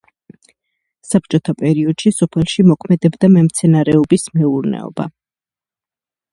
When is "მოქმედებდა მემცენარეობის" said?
2.71-4.27